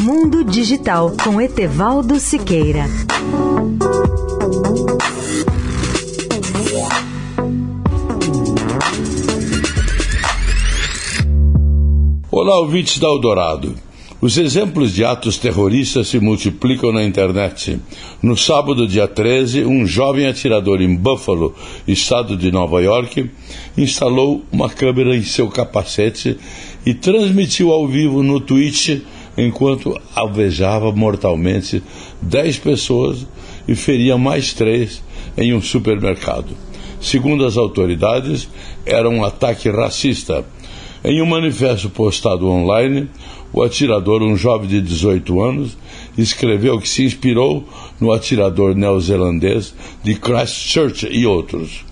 Mundo 0.00 0.44
Digital 0.44 1.12
com 1.24 1.40
Etevaldo 1.40 2.20
Siqueira. 2.20 2.84
Olá, 12.30 12.60
ouvintes 12.60 13.00
da 13.00 13.08
Eldorado. 13.08 13.74
Os 14.20 14.38
exemplos 14.38 14.94
de 14.94 15.04
atos 15.04 15.36
terroristas 15.36 16.06
se 16.06 16.20
multiplicam 16.20 16.92
na 16.92 17.02
internet. 17.02 17.80
No 18.22 18.36
sábado, 18.36 18.86
dia 18.86 19.08
13, 19.08 19.64
um 19.64 19.84
jovem 19.84 20.28
atirador 20.28 20.80
em 20.80 20.94
Buffalo, 20.94 21.54
estado 21.88 22.36
de 22.36 22.52
Nova 22.52 22.80
York, 22.80 23.28
instalou 23.76 24.44
uma 24.52 24.70
câmera 24.70 25.16
em 25.16 25.22
seu 25.22 25.48
capacete 25.48 26.38
e 26.86 26.94
transmitiu 26.94 27.72
ao 27.72 27.86
vivo 27.86 28.22
no 28.22 28.38
Twitch 28.38 29.00
enquanto 29.38 29.98
alvejava 30.14 30.90
mortalmente 30.90 31.82
dez 32.20 32.58
pessoas 32.58 33.26
e 33.66 33.74
feria 33.74 34.18
mais 34.18 34.52
três 34.52 35.02
em 35.36 35.54
um 35.54 35.62
supermercado. 35.62 36.48
Segundo 37.00 37.44
as 37.46 37.56
autoridades, 37.56 38.48
era 38.84 39.08
um 39.08 39.24
ataque 39.24 39.70
racista. 39.70 40.44
Em 41.04 41.22
um 41.22 41.26
manifesto 41.26 41.88
postado 41.88 42.48
online, 42.48 43.08
o 43.52 43.62
atirador, 43.62 44.20
um 44.22 44.36
jovem 44.36 44.68
de 44.68 44.80
18 44.80 45.40
anos, 45.40 45.78
escreveu 46.16 46.80
que 46.80 46.88
se 46.88 47.04
inspirou 47.04 47.64
no 48.00 48.10
atirador 48.12 48.74
neozelandês 48.74 49.72
de 50.02 50.16
Christchurch 50.16 51.08
e 51.08 51.24
outros. 51.24 51.87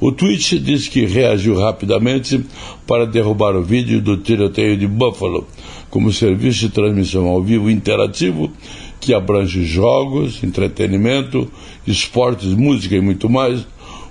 O 0.00 0.10
tweet 0.10 0.58
diz 0.58 0.88
que 0.88 1.04
reagiu 1.04 1.58
rapidamente 1.58 2.42
para 2.86 3.06
derrubar 3.06 3.54
o 3.54 3.62
vídeo 3.62 4.00
do 4.00 4.16
tiroteio 4.16 4.74
de 4.74 4.86
Buffalo, 4.86 5.46
como 5.90 6.10
serviço 6.10 6.60
de 6.60 6.70
transmissão 6.70 7.28
ao 7.28 7.42
vivo 7.42 7.68
interativo 7.68 8.50
que 8.98 9.12
abrange 9.12 9.64
jogos, 9.64 10.42
entretenimento, 10.42 11.50
esportes, 11.86 12.54
música 12.54 12.96
e 12.96 13.00
muito 13.00 13.28
mais. 13.28 13.66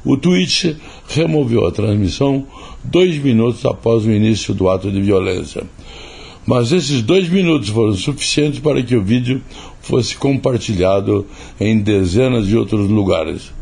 O 0.05 0.15
tweet 0.15 0.77
removeu 1.07 1.65
a 1.65 1.71
transmissão 1.71 2.45
dois 2.83 3.17
minutos 3.17 3.65
após 3.65 4.05
o 4.05 4.11
início 4.11 4.53
do 4.53 4.69
ato 4.69 4.91
de 4.91 5.01
violência. 5.01 5.63
Mas 6.45 6.71
esses 6.71 7.01
dois 7.01 7.27
minutos 7.29 7.69
foram 7.69 7.93
suficientes 7.93 8.59
para 8.59 8.81
que 8.81 8.95
o 8.95 9.03
vídeo 9.03 9.41
fosse 9.81 10.15
compartilhado 10.15 11.25
em 11.59 11.79
dezenas 11.79 12.47
de 12.47 12.57
outros 12.57 12.89
lugares. 12.89 13.58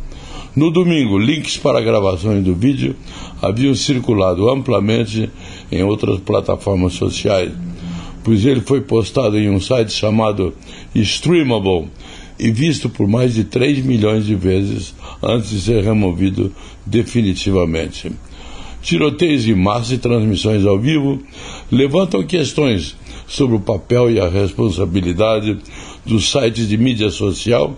No 0.58 0.72
domingo, 0.72 1.20
links 1.20 1.56
para 1.56 1.80
gravações 1.80 2.44
do 2.44 2.56
vídeo 2.56 2.96
haviam 3.40 3.76
circulado 3.76 4.50
amplamente 4.50 5.30
em 5.72 5.84
outras 5.84 6.20
plataformas 6.20 6.94
sociais, 6.94 7.52
pois 8.24 8.44
ele 8.44 8.62
foi 8.62 8.82
postado 8.82 9.38
em 9.38 9.52
um 9.52 9.62
site 9.62 9.92
chamado 9.92 10.56
Streamable 10.96 11.90
e 12.40 12.50
visto 12.50 12.90
por 12.90 13.08
mais 13.08 13.36
de 13.36 13.44
3 13.44 13.86
milhões 13.86 14.26
de 14.26 14.34
vezes 14.34 14.96
antes 15.22 15.52
de 15.52 15.62
ser 15.62 15.84
removido 15.84 16.52
definitivamente. 16.84 18.12
Tiroteios 18.82 19.48
em 19.48 19.54
massa 19.54 19.94
e 19.94 20.00
transmissões 20.00 20.66
ao 20.66 20.80
vivo 20.80 21.22
levantam 21.72 22.24
questões 22.24 22.98
sobre 23.28 23.58
o 23.58 23.60
papel 23.60 24.10
e 24.10 24.20
a 24.20 24.28
responsabilidade 24.28 25.56
dos 26.04 26.32
sites 26.32 26.68
de 26.68 26.80
mídia 26.80 27.12
social 27.12 27.78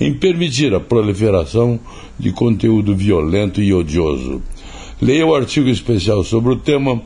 em 0.00 0.14
permitir 0.14 0.74
a 0.74 0.80
proliferação 0.80 1.78
de 2.18 2.32
conteúdo 2.32 2.94
violento 2.94 3.62
e 3.62 3.72
odioso. 3.72 4.42
Leia 5.00 5.26
o 5.26 5.34
artigo 5.34 5.68
especial 5.68 6.24
sobre 6.24 6.52
o 6.52 6.56
tema 6.56 7.00